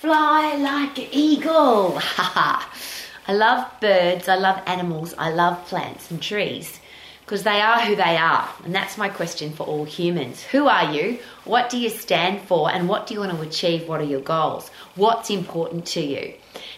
Fly 0.00 0.56
like 0.56 0.98
an 0.98 1.08
eagle. 1.12 2.00
I 2.16 2.64
love 3.28 3.70
birds, 3.82 4.28
I 4.28 4.36
love 4.36 4.62
animals, 4.64 5.14
I 5.18 5.30
love 5.30 5.62
plants 5.66 6.10
and 6.10 6.22
trees 6.22 6.80
because 7.20 7.42
they 7.42 7.60
are 7.60 7.82
who 7.82 7.94
they 7.94 8.16
are. 8.16 8.48
And 8.64 8.74
that's 8.74 8.96
my 8.96 9.10
question 9.10 9.52
for 9.52 9.64
all 9.64 9.84
humans. 9.84 10.42
Who 10.42 10.68
are 10.68 10.90
you? 10.90 11.18
What 11.44 11.68
do 11.68 11.78
you 11.78 11.90
stand 11.90 12.40
for? 12.48 12.72
And 12.72 12.88
what 12.88 13.06
do 13.06 13.12
you 13.12 13.20
want 13.20 13.32
to 13.32 13.40
achieve? 13.42 13.86
What 13.86 14.00
are 14.00 14.04
your 14.04 14.22
goals? 14.22 14.70
What's 14.96 15.28
important 15.28 15.84
to 15.88 16.00
you? 16.00 16.32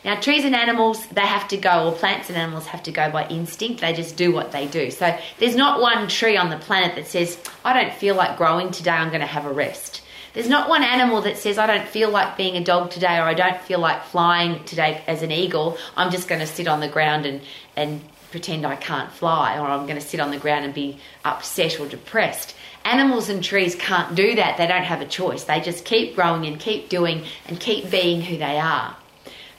Now, 0.05 0.21
trees 0.21 0.45
and 0.45 0.57
animals, 0.57 1.07
they 1.07 1.25
have 1.25 1.47
to 1.49 1.57
go, 1.57 1.89
or 1.89 1.93
plants 1.93 2.29
and 2.29 2.37
animals 2.37 2.67
have 2.67 2.83
to 2.83 2.91
go 2.91 3.09
by 3.11 3.29
instinct. 3.29 3.81
They 3.81 3.93
just 3.93 4.17
do 4.17 4.33
what 4.33 4.51
they 4.51 4.67
do. 4.67 4.91
So 4.91 5.17
there's 5.39 5.55
not 5.55 5.81
one 5.81 6.09
tree 6.09 6.37
on 6.37 6.51
the 6.51 6.59
planet 6.59 6.97
that 6.97 7.07
says, 7.07 7.39
I 7.65 7.73
don't 7.73 7.95
feel 7.95 8.17
like 8.17 8.37
growing 8.37 8.73
today, 8.73 8.91
I'm 8.91 9.09
going 9.09 9.21
to 9.21 9.27
have 9.27 9.47
a 9.47 9.53
rest. 9.53 10.02
There's 10.35 10.49
not 10.49 10.69
one 10.69 10.83
animal 10.83 11.21
that 11.23 11.37
says, 11.37 11.59
I 11.59 11.67
don't 11.67 11.87
feel 11.87 12.09
like 12.09 12.39
being 12.39 12.57
a 12.57 12.65
dog 12.65 12.91
today 12.91 13.19
or 13.19 13.25
I 13.25 13.35
don't 13.35 13.61
feel 13.61 13.79
like 13.79 14.05
flying 14.05 14.65
today 14.65 15.03
as 15.07 15.23
an 15.23 15.31
eagle. 15.31 15.77
I'm 15.95 16.11
just 16.11 16.27
going 16.27 16.41
to 16.41 16.47
sit 16.47 16.69
on 16.69 16.81
the 16.81 16.89
ground 16.89 17.27
and, 17.27 17.43
and 17.77 18.01
pretend 18.31 18.65
I 18.65 18.77
can't 18.77 19.13
fly 19.13 19.59
or 19.59 19.67
I'm 19.67 19.87
going 19.87 20.01
to 20.01 20.07
sit 20.07 20.21
on 20.21 20.31
the 20.31 20.39
ground 20.39 20.65
and 20.65 20.73
be 20.73 20.99
upset 21.23 21.79
or 21.79 21.87
depressed. 21.87 22.57
Animals 22.87 23.29
and 23.29 23.45
trees 23.45 23.75
can't 23.75 24.15
do 24.15 24.35
that. 24.37 24.57
They 24.57 24.67
don't 24.67 24.85
have 24.85 25.03
a 25.03 25.07
choice. 25.07 25.45
They 25.45 25.61
just 25.61 25.85
keep 25.85 26.17
growing 26.17 26.47
and 26.47 26.59
keep 26.59 26.89
doing 26.89 27.25
and 27.47 27.61
keep 27.61 27.91
being 27.91 28.23
who 28.23 28.39
they 28.39 28.59
are. 28.59 28.97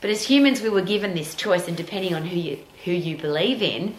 But 0.02 0.10
as 0.10 0.24
humans, 0.24 0.62
we 0.62 0.70
were 0.70 0.82
given 0.82 1.14
this 1.14 1.34
choice, 1.34 1.70
and 1.70 1.78
depending 1.78 2.14
on 2.14 2.26
who 2.26 2.38
you, 2.38 2.60
who 2.84 2.92
you 2.92 3.16
believe 3.16 3.62
in, 3.62 3.96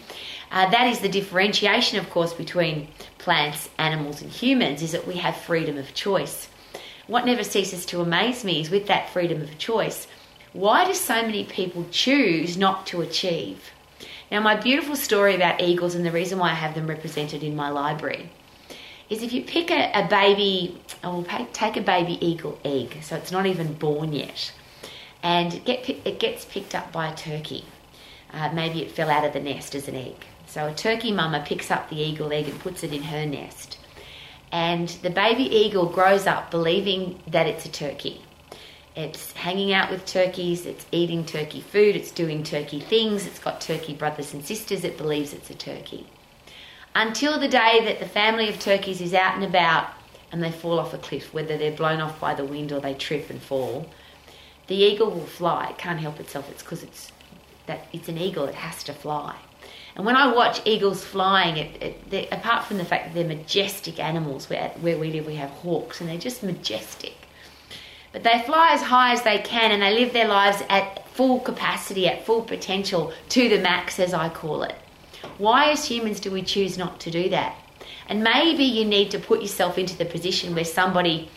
uh, 0.51 0.69
that 0.69 0.85
is 0.85 0.99
the 0.99 1.09
differentiation, 1.09 1.97
of 1.97 2.11
course, 2.11 2.31
between 2.31 2.89
plants, 3.17 3.69
animals, 3.79 4.21
and 4.21 4.29
humans, 4.29 4.83
is 4.83 4.91
that 4.91 5.07
we 5.07 5.15
have 5.15 5.35
freedom 5.35 5.79
of 5.79 5.95
choice 5.95 6.47
what 7.07 7.25
never 7.25 7.43
ceases 7.43 7.85
to 7.87 8.01
amaze 8.01 8.43
me 8.43 8.61
is 8.61 8.69
with 8.69 8.87
that 8.87 9.09
freedom 9.09 9.41
of 9.41 9.57
choice, 9.57 10.07
why 10.53 10.85
do 10.85 10.93
so 10.93 11.21
many 11.21 11.43
people 11.43 11.85
choose 11.91 12.57
not 12.57 12.87
to 12.87 13.01
achieve? 13.01 13.71
Now, 14.31 14.39
my 14.39 14.55
beautiful 14.55 14.95
story 14.95 15.35
about 15.35 15.61
eagles 15.61 15.93
and 15.93 16.05
the 16.05 16.11
reason 16.11 16.39
why 16.39 16.51
I 16.51 16.55
have 16.55 16.73
them 16.73 16.87
represented 16.87 17.43
in 17.43 17.55
my 17.55 17.69
library 17.69 18.29
is 19.09 19.21
if 19.21 19.33
you 19.33 19.43
pick 19.43 19.69
a, 19.69 19.91
a 19.93 20.07
baby, 20.07 20.81
or 21.03 21.23
take 21.53 21.77
a 21.77 21.81
baby 21.81 22.17
eagle 22.25 22.57
egg, 22.65 22.97
so 23.03 23.15
it's 23.15 23.31
not 23.31 23.45
even 23.45 23.73
born 23.73 24.13
yet, 24.13 24.51
and 25.21 25.53
it, 25.53 25.65
get, 25.65 25.87
it 25.87 26.19
gets 26.19 26.45
picked 26.45 26.73
up 26.73 26.91
by 26.91 27.07
a 27.07 27.15
turkey. 27.15 27.65
Uh, 28.33 28.49
maybe 28.51 28.81
it 28.81 28.91
fell 28.91 29.11
out 29.11 29.23
of 29.23 29.33
the 29.33 29.39
nest 29.39 29.75
as 29.75 29.87
an 29.87 29.95
egg. 29.95 30.25
So 30.47 30.67
a 30.67 30.73
turkey 30.73 31.11
mama 31.11 31.43
picks 31.45 31.69
up 31.69 31.89
the 31.89 32.01
eagle 32.01 32.33
egg 32.33 32.47
and 32.47 32.59
puts 32.59 32.83
it 32.83 32.93
in 32.93 33.03
her 33.03 33.25
nest 33.25 33.77
and 34.55 34.87
the 34.87 35.09
baby 35.09 35.43
eagle 35.43 35.85
grows 35.85 36.25
up 36.25 36.49
believing 36.49 37.19
that 37.27 37.45
it's 37.45 37.65
a 37.65 37.69
turkey. 37.69 38.21
It's 38.95 39.33
hanging 39.33 39.73
out 39.73 39.91
with 39.91 40.05
turkeys, 40.05 40.65
it's 40.65 40.85
eating 40.93 41.25
turkey 41.25 41.59
food, 41.59 41.97
it's 41.97 42.09
doing 42.09 42.41
turkey 42.41 42.79
things, 42.79 43.27
it's 43.27 43.37
got 43.37 43.59
turkey 43.59 43.93
brothers 43.93 44.33
and 44.33 44.45
sisters, 44.45 44.85
it 44.85 44.97
believes 44.97 45.33
it's 45.33 45.49
a 45.49 45.55
turkey. 45.55 46.07
Until 46.95 47.37
the 47.37 47.49
day 47.49 47.81
that 47.83 47.99
the 47.99 48.05
family 48.05 48.47
of 48.47 48.57
turkeys 48.57 49.01
is 49.01 49.13
out 49.13 49.35
and 49.35 49.43
about 49.43 49.89
and 50.31 50.41
they 50.41 50.51
fall 50.51 50.79
off 50.79 50.93
a 50.93 50.99
cliff, 50.99 51.33
whether 51.33 51.57
they're 51.57 51.75
blown 51.75 51.99
off 51.99 52.17
by 52.21 52.33
the 52.33 52.45
wind 52.45 52.71
or 52.71 52.79
they 52.79 52.93
trip 52.93 53.29
and 53.29 53.41
fall, 53.41 53.89
the 54.67 54.75
eagle 54.75 55.11
will 55.11 55.25
fly. 55.25 55.71
It 55.71 55.77
can't 55.77 55.99
help 55.99 56.17
itself. 56.21 56.49
It's 56.49 56.63
because 56.63 56.81
it's 56.81 57.11
that 57.65 57.87
it's 57.91 58.07
an 58.07 58.17
eagle. 58.17 58.45
It 58.45 58.55
has 58.55 58.85
to 58.85 58.93
fly. 58.93 59.35
And 59.95 60.05
when 60.05 60.15
I 60.15 60.33
watch 60.33 60.61
eagles 60.65 61.03
flying, 61.03 61.57
it, 61.57 61.95
it, 62.11 62.27
apart 62.31 62.65
from 62.65 62.77
the 62.77 62.85
fact 62.85 63.05
that 63.05 63.13
they're 63.13 63.37
majestic 63.37 63.99
animals, 63.99 64.49
where, 64.49 64.69
where 64.81 64.97
we 64.97 65.11
live 65.11 65.25
we 65.25 65.35
have 65.35 65.49
hawks 65.49 66.01
and 66.01 66.09
they're 66.09 66.17
just 66.17 66.43
majestic. 66.43 67.13
But 68.11 68.23
they 68.23 68.41
fly 68.45 68.71
as 68.71 68.81
high 68.81 69.13
as 69.13 69.23
they 69.23 69.39
can 69.39 69.71
and 69.71 69.81
they 69.81 69.93
live 69.93 70.13
their 70.13 70.27
lives 70.27 70.61
at 70.69 71.07
full 71.09 71.39
capacity, 71.39 72.07
at 72.07 72.25
full 72.25 72.41
potential, 72.41 73.13
to 73.29 73.49
the 73.49 73.59
max, 73.59 73.99
as 73.99 74.13
I 74.13 74.29
call 74.29 74.63
it. 74.63 74.75
Why, 75.37 75.71
as 75.71 75.85
humans, 75.85 76.19
do 76.19 76.31
we 76.31 76.41
choose 76.41 76.77
not 76.77 76.99
to 77.01 77.11
do 77.11 77.29
that? 77.29 77.55
And 78.07 78.23
maybe 78.23 78.63
you 78.63 78.85
need 78.85 79.11
to 79.11 79.19
put 79.19 79.41
yourself 79.41 79.77
into 79.77 79.97
the 79.97 80.05
position 80.05 80.55
where 80.55 80.65
somebody 80.65 81.29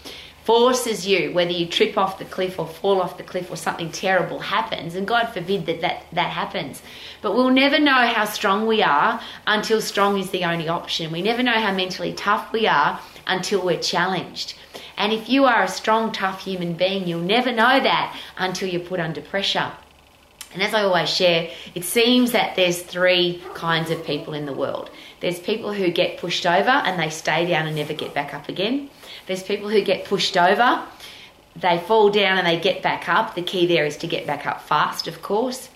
forces 0.49 1.07
you, 1.07 1.31
whether 1.35 1.51
you 1.51 1.67
trip 1.67 1.99
off 1.99 2.19
the 2.19 2.25
cliff 2.25 2.59
or 2.59 2.67
fall 2.67 3.03
off 3.03 3.19
the 3.19 3.23
cliff 3.23 3.51
or 3.51 3.57
something 3.57 3.93
terrible 3.93 4.39
happens, 4.39 4.95
and 4.95 5.07
God 5.07 5.27
forbid 5.27 5.67
that 5.67 5.83
that, 5.83 6.07
that 6.13 6.31
happens. 6.31 6.81
But 7.21 7.35
we'll 7.35 7.51
never 7.51 7.79
know 7.79 8.07
how 8.07 8.25
strong 8.25 8.67
we 8.67 8.83
are 8.83 9.21
until 9.47 9.83
strong 9.83 10.19
is 10.19 10.31
the 10.31 10.47
only 10.47 10.67
option. 10.67 11.13
We 11.13 11.21
never 11.21 11.43
know 11.43 11.53
how 11.53 11.75
mentally 11.75 12.15
tough 12.15 12.51
we 12.51 12.67
are 12.67 12.99
until 13.27 13.63
we're 13.63 13.79
challenged. 13.79 14.55
And 14.97 15.13
if 15.13 15.29
you 15.29 15.45
are 15.45 15.65
a 15.65 15.69
strong, 15.69 16.13
tough 16.13 16.43
human 16.43 16.73
being, 16.73 17.07
you'll 17.07 17.21
never 17.21 17.53
know 17.53 17.79
that 17.81 18.19
until 18.39 18.71
you're 18.71 18.81
put 18.81 19.01
under 19.01 19.21
pressure. 19.21 19.73
And 20.53 20.63
as 20.63 20.73
I 20.73 20.83
always 20.83 21.11
share, 21.11 21.51
it 21.75 21.85
seems 21.85 22.33
that 22.33 22.57
there's 22.57 22.81
three 22.81 23.43
kinds 23.55 23.91
of 23.91 24.05
people 24.05 24.33
in 24.33 24.47
the 24.47 24.53
world. 24.53 24.91
There's 25.21 25.39
people 25.39 25.73
who 25.75 25.91
get 25.91 26.19
pushed 26.19 26.47
over 26.47 26.71
and 26.71 26.99
they 26.99 27.11
stay 27.11 27.47
down 27.47 27.67
and 27.67 27.77
never 27.77 27.93
get 27.93 28.15
back 28.15 28.33
up 28.33 28.49
again. 28.49 28.89
There's 29.27 29.43
people 29.43 29.69
who 29.69 29.83
get 29.83 30.07
pushed 30.07 30.37
over, 30.37 30.83
they 31.61 31.79
fall 31.79 32.11
down 32.11 32.39
and 32.39 32.47
they 32.47 32.59
get 32.59 32.83
back 32.83 33.09
up. 33.09 33.35
The 33.35 33.43
key 33.43 33.67
there 33.67 33.85
is 33.85 33.97
to 33.99 34.07
get 34.07 34.27
back 34.27 34.47
up 34.47 34.63
fast, 34.63 35.09
of 35.09 35.23
course. 35.23 35.69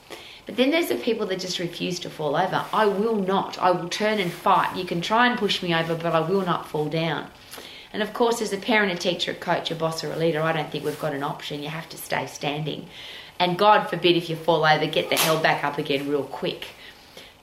But 0.46 0.56
then 0.56 0.70
there's 0.70 0.88
the 0.88 0.96
people 0.96 1.26
that 1.26 1.40
just 1.40 1.58
refuse 1.58 1.98
to 2.00 2.10
fall 2.10 2.36
over. 2.36 2.64
I 2.72 2.86
will 2.86 3.16
not. 3.16 3.58
I 3.58 3.70
will 3.70 3.88
turn 3.88 4.18
and 4.18 4.32
fight. 4.32 4.76
You 4.76 4.84
can 4.84 5.00
try 5.00 5.26
and 5.26 5.38
push 5.38 5.62
me 5.62 5.74
over, 5.74 5.94
but 5.94 6.14
I 6.14 6.20
will 6.20 6.44
not 6.44 6.68
fall 6.68 6.88
down. 6.88 7.28
And 7.92 8.02
of 8.02 8.14
course, 8.14 8.40
as 8.40 8.52
a 8.52 8.56
parent, 8.56 8.92
a 8.92 8.96
teacher, 8.96 9.32
a 9.32 9.34
coach, 9.34 9.70
a 9.70 9.74
boss, 9.74 10.02
or 10.02 10.12
a 10.12 10.16
leader, 10.16 10.40
I 10.40 10.52
don't 10.52 10.70
think 10.70 10.84
we've 10.84 10.98
got 11.00 11.14
an 11.14 11.22
option. 11.22 11.62
You 11.62 11.68
have 11.68 11.88
to 11.90 11.98
stay 11.98 12.26
standing. 12.26 12.88
And 13.38 13.58
God 13.58 13.88
forbid 13.88 14.16
if 14.16 14.30
you 14.30 14.36
fall 14.36 14.64
over, 14.64 14.86
get 14.86 15.10
the 15.10 15.16
hell 15.16 15.42
back 15.42 15.64
up 15.64 15.78
again 15.78 16.08
real 16.08 16.24
quick. 16.24 16.68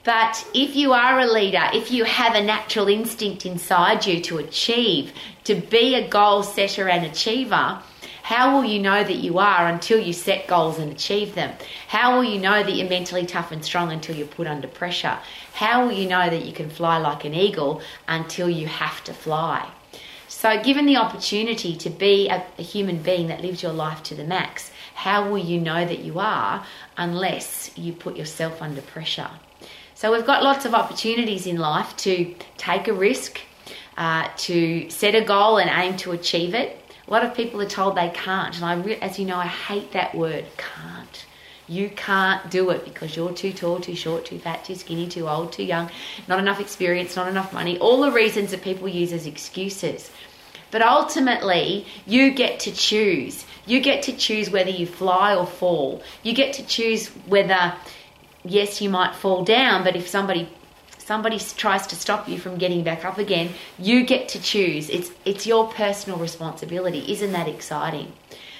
But 0.03 0.47
if 0.53 0.75
you 0.75 0.93
are 0.93 1.19
a 1.19 1.27
leader, 1.27 1.67
if 1.73 1.91
you 1.91 2.05
have 2.05 2.33
a 2.33 2.43
natural 2.43 2.87
instinct 2.87 3.45
inside 3.45 4.05
you 4.05 4.21
to 4.21 4.37
achieve, 4.37 5.11
to 5.43 5.55
be 5.55 5.93
a 5.95 6.07
goal 6.07 6.41
setter 6.41 6.87
and 6.87 7.05
achiever, 7.05 7.79
how 8.23 8.55
will 8.55 8.63
you 8.63 8.79
know 8.79 9.03
that 9.03 9.17
you 9.17 9.39
are 9.39 9.67
until 9.67 9.99
you 9.99 10.13
set 10.13 10.47
goals 10.47 10.79
and 10.79 10.91
achieve 10.91 11.35
them? 11.35 11.53
How 11.87 12.15
will 12.15 12.23
you 12.23 12.39
know 12.39 12.63
that 12.63 12.75
you're 12.75 12.87
mentally 12.89 13.25
tough 13.25 13.51
and 13.51 13.63
strong 13.63 13.91
until 13.91 14.15
you're 14.15 14.27
put 14.27 14.47
under 14.47 14.67
pressure? 14.67 15.19
How 15.53 15.85
will 15.85 15.91
you 15.91 16.07
know 16.07 16.29
that 16.29 16.45
you 16.45 16.53
can 16.53 16.69
fly 16.69 16.97
like 16.97 17.25
an 17.25 17.33
eagle 17.33 17.81
until 18.07 18.49
you 18.49 18.67
have 18.67 19.03
to 19.03 19.13
fly? 19.13 19.69
So, 20.29 20.61
given 20.61 20.85
the 20.85 20.95
opportunity 20.97 21.75
to 21.77 21.89
be 21.89 22.29
a, 22.29 22.45
a 22.59 22.61
human 22.61 23.01
being 23.01 23.27
that 23.27 23.41
lives 23.41 23.63
your 23.63 23.73
life 23.73 24.03
to 24.03 24.15
the 24.15 24.23
max, 24.23 24.69
how 24.93 25.27
will 25.27 25.39
you 25.39 25.59
know 25.59 25.83
that 25.83 25.99
you 25.99 26.19
are 26.19 26.63
unless 26.97 27.71
you 27.75 27.93
put 27.93 28.15
yourself 28.15 28.61
under 28.61 28.81
pressure? 28.81 29.31
So 29.95 30.11
we've 30.11 30.25
got 30.25 30.43
lots 30.43 30.65
of 30.65 30.75
opportunities 30.75 31.47
in 31.47 31.57
life 31.57 31.97
to 31.97 32.35
take 32.57 32.87
a 32.87 32.93
risk, 32.93 33.41
uh, 33.97 34.29
to 34.37 34.89
set 34.91 35.15
a 35.15 35.21
goal 35.21 35.57
and 35.57 35.69
aim 35.69 35.97
to 35.97 36.11
achieve 36.11 36.53
it. 36.53 36.79
A 37.07 37.11
lot 37.11 37.25
of 37.25 37.33
people 37.33 37.59
are 37.59 37.67
told 37.67 37.97
they 37.97 38.09
can't, 38.09 38.55
and 38.55 38.63
I, 38.63 38.79
as 39.01 39.17
you 39.17 39.25
know, 39.25 39.37
I 39.37 39.47
hate 39.47 39.93
that 39.93 40.13
word, 40.13 40.45
can't. 40.57 41.25
You 41.69 41.89
can't 41.89 42.49
do 42.49 42.71
it 42.71 42.83
because 42.83 43.15
you're 43.15 43.31
too 43.31 43.53
tall, 43.53 43.79
too 43.79 43.95
short, 43.95 44.25
too 44.25 44.39
fat, 44.39 44.65
too 44.65 44.73
skinny, 44.73 45.07
too 45.07 45.29
old, 45.29 45.53
too 45.53 45.63
young, 45.63 45.91
not 46.27 46.39
enough 46.39 46.59
experience, 46.59 47.15
not 47.15 47.27
enough 47.27 47.53
money. 47.53 47.77
All 47.77 48.01
the 48.01 48.11
reasons 48.11 48.49
that 48.51 48.63
people 48.63 48.87
use 48.87 49.13
as 49.13 49.27
excuses. 49.27 50.09
But 50.71 50.81
ultimately, 50.81 51.85
you 52.07 52.31
get 52.31 52.59
to 52.61 52.71
choose. 52.71 53.45
You 53.67 53.81
get 53.81 54.01
to 54.03 54.15
choose 54.15 54.49
whether 54.49 54.71
you 54.71 54.87
fly 54.87 55.35
or 55.35 55.45
fall. 55.45 56.01
You 56.23 56.33
get 56.33 56.53
to 56.53 56.65
choose 56.65 57.07
whether 57.27 57.73
yes, 58.43 58.81
you 58.81 58.89
might 58.89 59.15
fall 59.15 59.43
down, 59.43 59.83
but 59.83 59.95
if 59.95 60.07
somebody 60.07 60.49
somebody 60.97 61.39
tries 61.39 61.87
to 61.87 61.95
stop 61.95 62.29
you 62.29 62.37
from 62.37 62.57
getting 62.59 62.83
back 62.83 63.03
up 63.03 63.17
again, 63.17 63.49
you 63.79 64.05
get 64.05 64.29
to 64.29 64.41
choose. 64.41 64.89
It's 64.89 65.11
it's 65.25 65.45
your 65.45 65.67
personal 65.67 66.17
responsibility. 66.17 67.11
Isn't 67.11 67.31
that 67.31 67.47
exciting? 67.47 68.13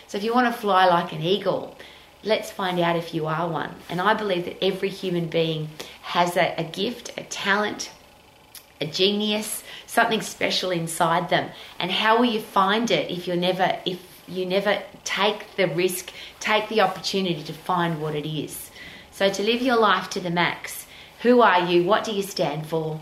So 0.08 0.18
if 0.18 0.24
you 0.24 0.34
want 0.34 0.53
to 0.53 0.59
fly 0.59 0.88
like 0.88 1.12
an 1.14 1.22
eagle, 1.22 1.75
let's 2.24 2.51
find 2.51 2.80
out 2.80 2.95
if 2.95 3.13
you 3.13 3.27
are 3.27 3.48
one. 3.48 3.75
And 3.89 4.01
I 4.01 4.13
believe 4.13 4.45
that 4.45 4.63
every 4.63 4.89
human 4.89 5.27
being 5.27 5.69
has 6.01 6.36
a, 6.36 6.54
a 6.57 6.63
gift, 6.63 7.12
a 7.18 7.24
talent, 7.24 7.92
a 8.81 8.86
genius, 8.86 9.63
something 9.86 10.21
special 10.21 10.71
inside 10.71 11.30
them. 11.30 11.50
And 11.80 11.92
how 11.92 12.18
will 12.18 12.25
you 12.25 12.42
find 12.42 12.89
it 12.92 13.12
if 13.12 13.27
you're 13.27 13.36
never 13.36 13.80
if 13.86 14.00
you 14.27 14.45
never 14.45 14.83
take 15.04 15.56
the 15.56 15.68
risk, 15.68 16.12
take 16.39 16.69
the 16.69 16.81
opportunity 16.81 17.44
to 17.44 17.54
find 17.54 18.01
what 18.01 18.16
it 18.16 18.30
is? 18.30 18.69
So, 19.12 19.30
to 19.30 19.44
live 19.44 19.62
your 19.62 19.77
life 19.77 20.10
to 20.12 20.19
the 20.19 20.30
max, 20.30 20.86
who 21.21 21.42
are 21.42 21.66
you? 21.66 21.83
What 21.83 22.04
do 22.04 22.13
you 22.13 22.24
stand 22.24 22.68
for? 22.68 23.01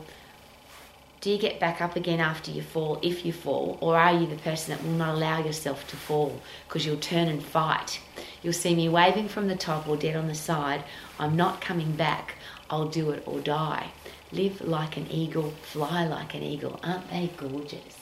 Do 1.19 1.31
you 1.31 1.37
get 1.37 1.59
back 1.59 1.81
up 1.81 1.95
again 1.95 2.19
after 2.19 2.51
you 2.51 2.61
fall, 2.61 2.99
if 3.01 3.25
you 3.25 3.33
fall? 3.33 3.77
Or 3.81 3.97
are 3.97 4.13
you 4.13 4.27
the 4.27 4.35
person 4.37 4.73
that 4.73 4.83
will 4.83 4.93
not 4.93 5.15
allow 5.15 5.43
yourself 5.43 5.87
to 5.89 5.95
fall 5.95 6.39
because 6.67 6.85
you'll 6.85 6.97
turn 6.97 7.27
and 7.27 7.43
fight? 7.43 7.99
You'll 8.43 8.53
see 8.53 8.75
me 8.75 8.87
waving 8.89 9.29
from 9.29 9.47
the 9.47 9.55
top 9.55 9.87
or 9.87 9.97
dead 9.97 10.15
on 10.15 10.27
the 10.27 10.35
side. 10.35 10.83
I'm 11.19 11.35
not 11.35 11.61
coming 11.61 11.93
back. 11.93 12.35
I'll 12.69 12.87
do 12.87 13.11
it 13.11 13.23
or 13.25 13.39
die. 13.39 13.91
Live 14.31 14.61
like 14.61 14.97
an 14.97 15.07
eagle, 15.09 15.53
fly 15.61 16.05
like 16.05 16.35
an 16.35 16.43
eagle. 16.43 16.79
Aren't 16.83 17.09
they 17.09 17.31
gorgeous? 17.37 17.97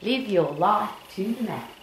Live 0.00 0.28
your 0.28 0.52
life 0.52 0.90
to 1.14 1.34
the 1.34 1.42
max. 1.42 1.75